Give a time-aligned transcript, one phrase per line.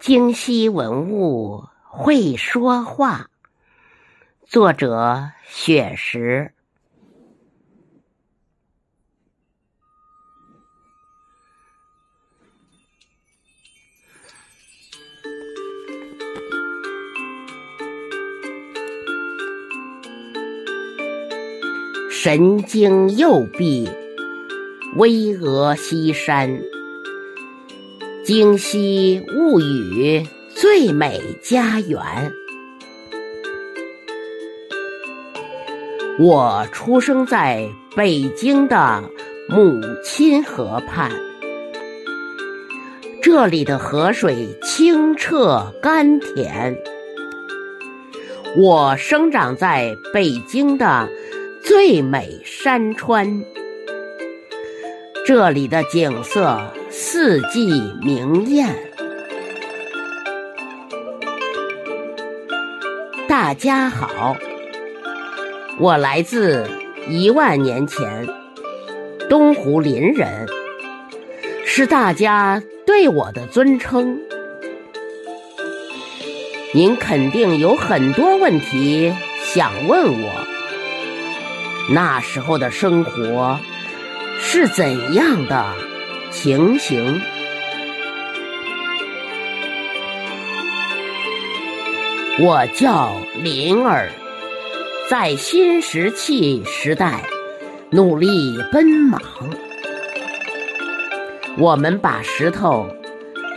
[0.00, 3.30] 京西文物会说话，
[4.44, 6.52] 作者雪石。
[22.10, 23.88] 神经右臂，
[24.96, 26.60] 巍峨西山。
[28.26, 32.32] 京西物语最美家园。
[36.18, 39.04] 我出生在北京的
[39.48, 41.12] 母亲河畔，
[43.22, 46.76] 这里的河水清澈甘甜。
[48.56, 51.08] 我生长在北京的
[51.62, 53.44] 最美山川，
[55.24, 56.58] 这里的景色。
[56.98, 58.74] 四季明艳。
[63.28, 64.34] 大家好，
[65.78, 66.66] 我来自
[67.06, 68.26] 一万年前，
[69.28, 70.46] 东湖林人，
[71.66, 74.18] 是大家对我的尊称。
[76.72, 80.32] 您肯定有很多问题想问我，
[81.92, 83.58] 那时候的生活
[84.40, 85.74] 是怎样的？
[86.36, 87.18] 情形。
[92.38, 93.10] 我叫
[93.42, 94.10] 灵儿，
[95.08, 97.22] 在新石器时代
[97.90, 98.28] 努力
[98.70, 99.18] 奔忙。
[101.56, 102.86] 我们把石头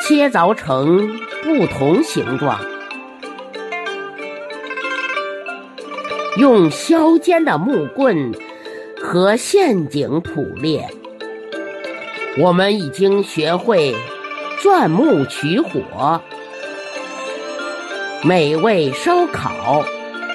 [0.00, 2.58] 切凿成不同形状，
[6.38, 8.32] 用削尖的木棍
[8.98, 10.88] 和陷阱捕猎。
[12.38, 13.94] 我们已经学会
[14.62, 16.20] 钻木取火，
[18.22, 19.84] 美味烧烤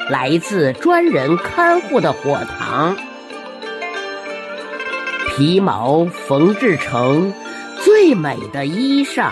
[0.07, 2.95] 来自专人看护的火塘，
[5.27, 7.33] 皮毛缝制成
[7.83, 9.31] 最美的衣裳。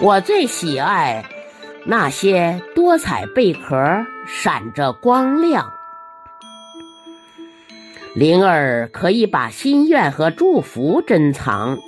[0.00, 1.22] 我最喜爱
[1.84, 3.76] 那些多彩贝壳，
[4.26, 5.75] 闪着光亮。
[8.16, 11.78] 灵儿可以把心愿和祝福珍藏。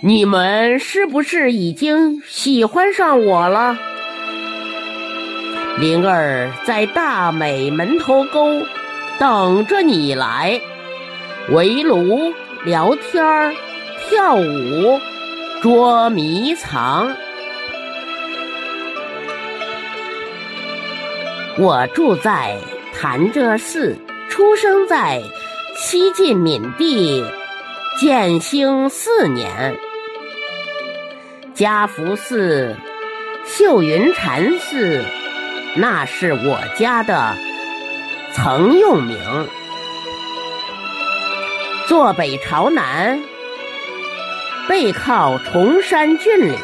[0.00, 3.76] 你们是不是已经喜欢上我了？
[5.80, 8.62] 灵儿在大美门头沟
[9.18, 10.60] 等着你来，
[11.50, 12.32] 围炉
[12.64, 13.56] 聊天
[14.08, 15.00] 跳舞
[15.60, 17.12] 捉迷藏。
[21.58, 22.56] 我住在
[22.94, 23.98] 潭柘寺。
[24.38, 25.20] 出生在
[25.74, 27.24] 西晋闵帝
[27.98, 29.76] 建兴四年，
[31.54, 32.76] 嘉福寺、
[33.44, 35.04] 秀云禅寺，
[35.74, 37.34] 那是我家的
[38.32, 39.18] 曾用名。
[41.88, 43.20] 坐北朝南，
[44.68, 46.56] 背靠崇山峻岭，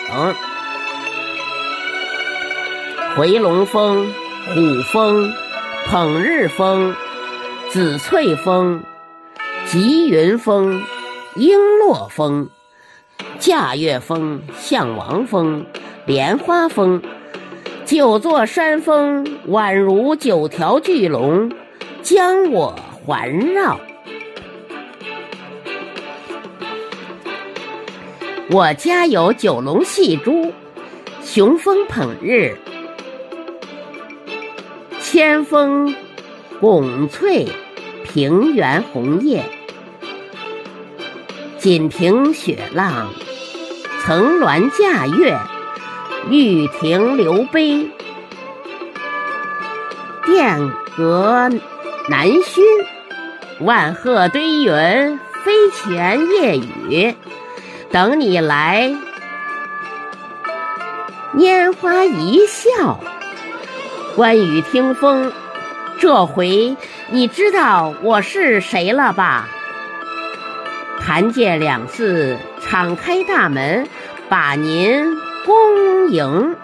[3.17, 4.15] 回龙峰、
[4.55, 5.35] 虎峰、
[5.87, 6.95] 捧日峰。
[7.75, 8.85] 紫翠峰、
[9.67, 10.81] 吉云峰、
[11.35, 12.49] 璎珞峰、
[13.41, 15.67] 驾月峰、象王峰、
[16.07, 17.03] 莲花峰，
[17.85, 21.51] 九座山峰宛如九条巨龙，
[22.01, 23.81] 将我环绕。
[28.53, 30.53] 我家有九龙戏珠、
[31.25, 32.57] 雄风捧日、
[35.01, 35.93] 千峰
[36.65, 37.47] 拱翠。
[38.05, 39.45] 平原红叶，
[41.59, 43.11] 锦屏雪浪，
[44.01, 45.39] 层峦架月，
[46.31, 47.91] 玉亭流杯，
[50.25, 51.51] 殿阁
[52.09, 52.65] 南熏，
[53.61, 57.15] 万壑堆云，飞泉夜雨，
[57.91, 58.97] 等你来，
[61.37, 63.01] 拈花一笑，
[64.17, 65.31] 观雨听风。
[66.01, 66.77] 这回
[67.11, 69.49] 你知道我是谁了吧？
[71.01, 73.87] 谭界两次敞开大门，
[74.29, 76.57] 把您恭迎。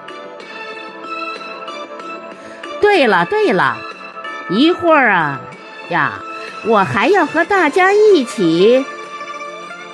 [2.81, 3.77] 对了对了，
[4.49, 5.41] 一会儿啊
[5.91, 6.21] 呀，
[6.67, 8.85] 我还要和大家一起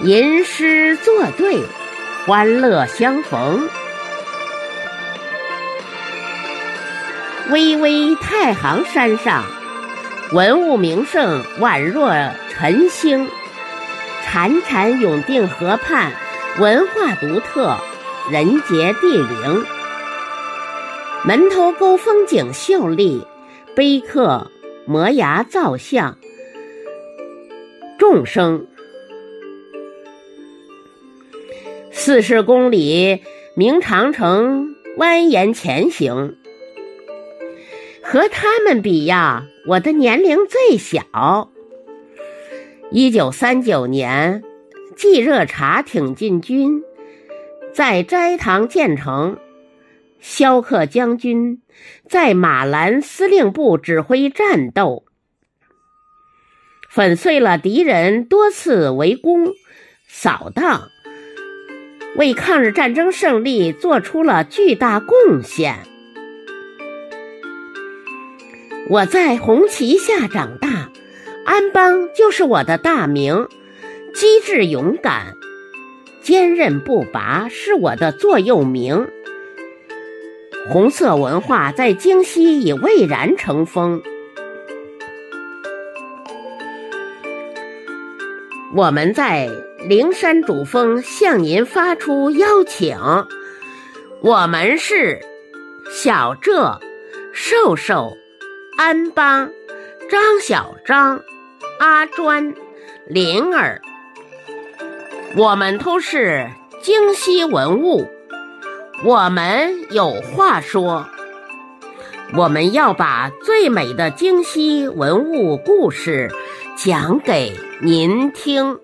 [0.00, 1.62] 吟诗作对，
[2.24, 3.68] 欢乐相逢。
[7.48, 9.44] 巍巍太行山上，
[10.32, 12.10] 文物名胜宛若
[12.50, 13.28] 晨星；
[14.24, 16.10] 潺潺永定河畔，
[16.58, 17.76] 文化独特，
[18.32, 19.64] 人杰地灵。
[21.24, 23.24] 门头沟风景秀丽，
[23.76, 24.50] 碑刻
[24.84, 26.18] 摩崖造像，
[27.96, 28.66] 众生。
[31.92, 33.22] 四十公里
[33.54, 36.36] 明长城蜿蜒前行，
[38.08, 41.50] 和他们比呀，我的年龄最小。
[42.92, 44.44] 一九三九年，
[44.94, 46.84] 冀热察挺进军
[47.72, 49.38] 在斋堂建成，
[50.20, 51.62] 萧克将军
[52.08, 55.04] 在马兰司令部指挥战斗，
[56.88, 59.52] 粉碎了敌人多次围攻
[60.06, 60.90] 扫荡，
[62.16, 65.80] 为抗日战争胜利做出了巨大贡献。
[68.88, 70.90] 我在红旗下长大。
[71.44, 73.46] 安邦就是我的大名，
[74.14, 75.36] 机智勇敢、
[76.20, 79.08] 坚韧不拔是我的座右铭。
[80.68, 84.02] 红色文化在京西已蔚然成风。
[88.74, 89.48] 我们在
[89.88, 92.98] 灵山主峰向您发出邀请，
[94.20, 95.20] 我们是
[95.88, 96.80] 小浙、
[97.32, 98.16] 瘦瘦、
[98.76, 99.50] 安邦、
[100.10, 101.22] 张小张。
[101.78, 102.54] 阿专、
[103.06, 103.82] 灵儿，
[105.36, 106.48] 我们都是
[106.80, 108.08] 京西文物，
[109.04, 111.06] 我们有话说。
[112.34, 116.30] 我们要把最美的京西文物故事
[116.78, 117.52] 讲给
[117.82, 118.78] 您听。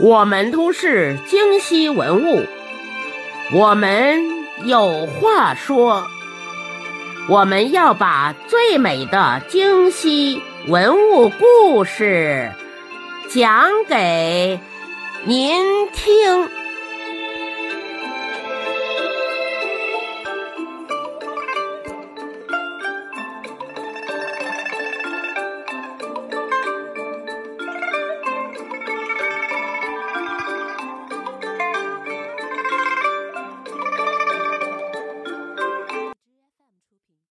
[0.00, 2.44] 我们都是京西文物，
[3.52, 4.20] 我们
[4.64, 6.04] 有话说。
[7.28, 12.50] 我们要把最美的京西文物故事
[13.28, 14.58] 讲给
[15.26, 16.57] 您听。